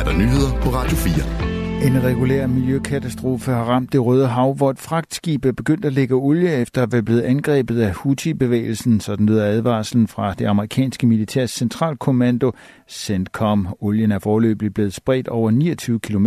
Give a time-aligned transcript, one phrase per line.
[0.00, 1.86] er der nyheder på Radio 4.
[1.86, 6.14] En regulær miljøkatastrofe har ramt det Røde Hav, hvor et fragtskib er begyndt at lægge
[6.14, 11.50] olie efter at være blevet angrebet af Houthi-bevægelsen, sådan lyder advarslen fra det amerikanske militærs
[11.50, 12.52] centralkommando
[12.88, 13.76] CENTCOM.
[13.80, 16.26] Olien er forløbig blevet spredt over 29 km.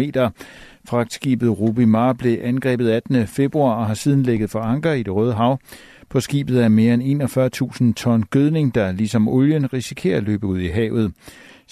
[0.85, 3.27] Fragtskibet Ruby Mar blev angrebet 18.
[3.27, 5.59] februar og har siden ligget for anker i det Røde Hav.
[6.09, 10.59] På skibet er mere end 41.000 ton gødning, der ligesom olien risikerer at løbe ud
[10.59, 11.11] i havet.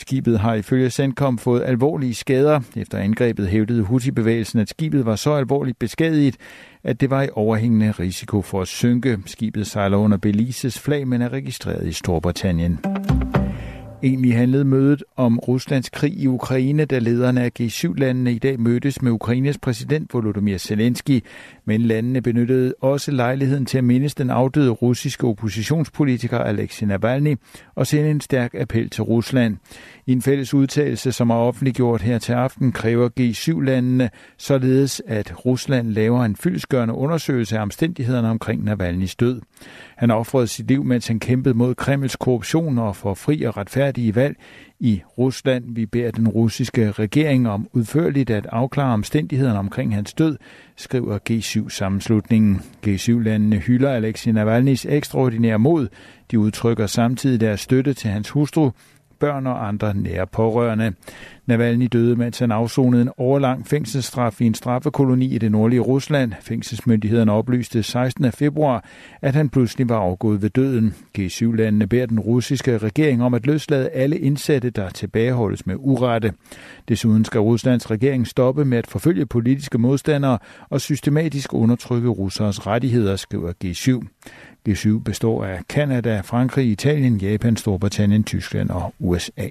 [0.01, 2.59] Skibet har ifølge Centcom fået alvorlige skader.
[2.75, 6.35] Efter angrebet hævdede Houthi-bevægelsen, at skibet var så alvorligt beskadiget,
[6.83, 9.19] at det var i overhængende risiko for at synke.
[9.25, 12.79] Skibet sejler under Belises flag, men er registreret i Storbritannien.
[14.03, 19.01] Egentlig handlede mødet om Ruslands krig i Ukraine, da lederne af G7-landene i dag mødtes
[19.01, 21.23] med Ukraines præsident Volodymyr Zelensky,
[21.65, 27.35] men landene benyttede også lejligheden til at mindes den afdøde russiske oppositionspolitiker Alexei Navalny
[27.75, 29.57] og sende en stærk appel til Rusland.
[30.07, 35.89] I en fælles udtalelse, som er offentliggjort her til aften, kræver G7-landene således, at Rusland
[35.89, 39.41] laver en fyldsgørende undersøgelse af omstændighederne omkring Navalny's død.
[39.97, 43.57] Han offrede sit liv, mens han kæmpede mod Kremls korruption og for fri og
[43.91, 44.35] retfærdige valg
[44.79, 45.75] i Rusland.
[45.75, 50.37] Vi beder den russiske regering om udførligt at afklare omstændighederne omkring hans død,
[50.75, 52.61] skriver G7-sammenslutningen.
[52.87, 55.87] G7-landene hylder Alexei Navalny's ekstraordinære mod.
[56.31, 58.71] De udtrykker samtidig deres støtte til hans hustru,
[59.21, 60.93] børn og andre nære pårørende.
[61.45, 66.33] Navalny døde, mens han afsonede en overlang fængselsstraf i en straffekoloni i det nordlige Rusland.
[66.41, 68.31] Fængselsmyndighederne oplyste 16.
[68.31, 68.85] februar,
[69.21, 70.95] at han pludselig var afgået ved døden.
[71.19, 76.33] G7-landene beder den russiske regering om at løslade alle indsatte, der tilbageholdes med urette.
[76.89, 80.37] Desuden skal Ruslands regering stoppe med at forfølge politiske modstandere
[80.69, 84.07] og systematisk undertrykke russeres rettigheder, skriver G7.
[84.69, 89.47] G7 består af Kanada, Frankrig, Italien, Japan, Storbritannien, Tyskland og USA.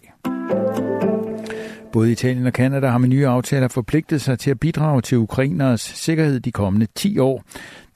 [1.92, 5.80] Både Italien og Kanada har med nye aftaler forpligtet sig til at bidrage til ukraineres
[5.80, 7.42] sikkerhed de kommende 10 år.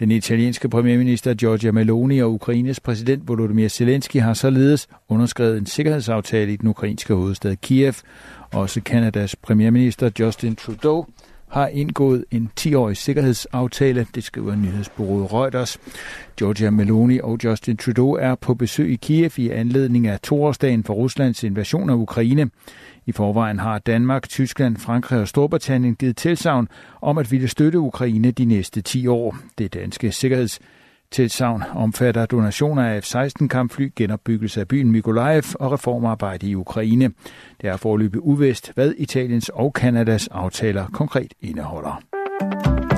[0.01, 6.53] Den italienske premierminister Giorgia Meloni og Ukraines præsident Volodymyr Zelensky har således underskrevet en sikkerhedsaftale
[6.53, 7.95] i den ukrainske hovedstad Kiev.
[8.53, 11.07] Også Kanadas premierminister Justin Trudeau
[11.49, 15.79] har indgået en 10-årig sikkerhedsaftale, det skriver nyhedsbureauet Reuters.
[16.39, 20.95] Georgia Meloni og Justin Trudeau er på besøg i Kiev i anledning af toårsdagen for
[20.95, 22.51] Ruslands invasion af Ukraine.
[23.07, 26.69] I forvejen har Danmark, Tyskland, Frankrig og Storbritannien givet tilsavn
[27.01, 29.37] om at ville støtte Ukraine de næste 10 år.
[29.59, 30.61] Det danske sikkerheds
[31.15, 37.11] Tilsavn omfatter donationer af F-16-kampfly, genopbyggelse af byen Mykolaiv og reformarbejde i Ukraine.
[37.61, 42.94] Det er forløbet uvist, hvad Italiens og Kanadas aftaler konkret indeholder.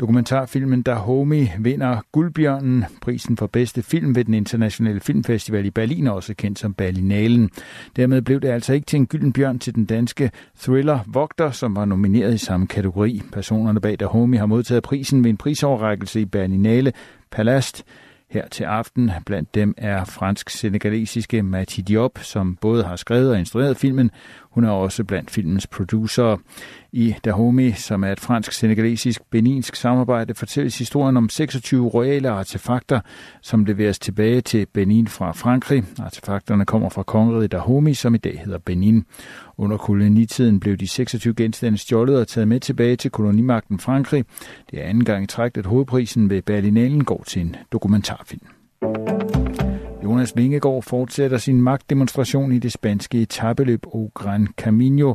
[0.00, 6.34] Dokumentarfilmen Dahomey vinder Guldbjørnen, prisen for bedste film ved den internationale filmfestival i Berlin, også
[6.34, 7.50] kendt som Berlinalen.
[7.96, 10.30] Dermed blev det altså ikke til en gylden bjørn til den danske
[10.60, 13.22] thriller Vogter, som var nomineret i samme kategori.
[13.32, 16.92] Personerne bag Dahomey har modtaget prisen ved en prisoverrækkelse i Berlinale
[17.30, 17.84] Palast
[18.30, 19.10] her til aften.
[19.26, 24.10] Blandt dem er fransk-senegalesiske Mati Diop, som både har skrevet og instrueret filmen.
[24.50, 26.36] Hun er også blandt filmens producer.
[26.92, 33.00] I Dahomey, som er et fransk-senegalesisk-beninsk samarbejde, fortælles historien om 26 royale artefakter,
[33.42, 35.84] som leveres tilbage til Benin fra Frankrig.
[35.98, 39.04] Artefakterne kommer fra kongeriget Dahomey, som i dag hedder Benin.
[39.58, 44.24] Under kolonitiden blev de 26 genstande stjålet og taget med tilbage til kolonimagten Frankrig.
[44.70, 48.46] Det er anden gang i træk, at hovedprisen ved Berlinalen går til en dokumentarfilm.
[50.20, 55.14] Jonas Vingegaard fortsætter sin magtdemonstration i det spanske etabeløb O Gran Camino.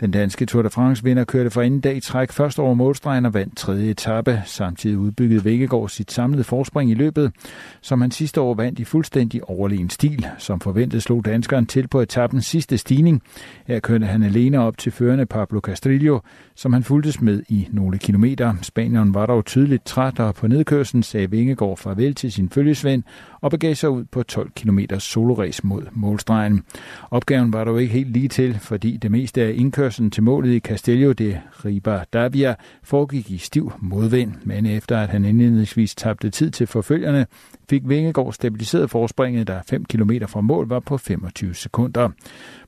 [0.00, 3.34] Den danske Tour de France-vinder kørte for anden dag i træk først over målstregen og
[3.34, 4.42] vandt tredje etape.
[4.44, 7.32] Samtidig udbyggede Vingegaard sit samlede forspring i løbet,
[7.80, 10.26] som han sidste år vandt i fuldstændig overlegen stil.
[10.38, 13.22] Som forventet slog danskeren til på etappens sidste stigning.
[13.66, 16.18] Her kørte han alene op til førende Pablo Castrillo,
[16.54, 18.54] som han fuldtes med i nogle kilometer.
[18.62, 23.02] Spanieren var dog tydeligt træt, og på nedkørslen sagde Vingegaard farvel til sin følgesvend
[23.44, 26.64] og begav sig ud på 12 km soloræs mod målstregen.
[27.10, 30.58] Opgaven var dog ikke helt lige til, fordi det meste af indkørslen til målet i
[30.58, 36.66] Castello de Ribadavia foregik i stiv modvind, men efter at han indledningsvis tabte tid til
[36.66, 37.26] forfølgerne,
[37.70, 42.08] fik Vingegaard stabiliseret forspringet, der 5 km fra mål var på 25 sekunder.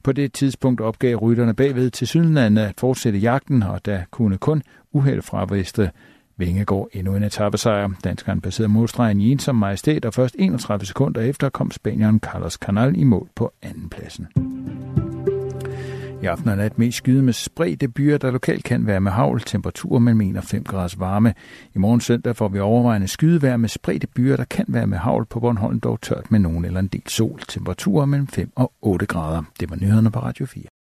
[0.03, 4.63] På det tidspunkt opgav rytterne bagved til Sydlandet at fortsætte jagten, og der kunne kun
[4.93, 5.89] uheld fra Vestre
[6.39, 7.89] Vingegaard endnu en etappesejr.
[8.05, 12.97] Danskeren passerede målstregen i ensom majestæt, og først 31 sekunder efter kom spanieren Carlos Canal
[12.97, 14.27] i mål på andenpladsen.
[16.23, 19.41] I aften og nat mest skyde med spredte byer, der lokalt kan være med havl,
[19.41, 21.35] temperatur mellem 1 og 5 graders varme.
[21.75, 25.27] I morgen søndag får vi overvejende skydevejr med spredte byer, der kan være med havl
[25.27, 27.41] på Bornholm, dog tørt med nogen eller en del sol.
[27.49, 29.43] Temperaturer mellem 5 og 8 grader.
[29.61, 30.67] Det var nyhederne på Radio 4.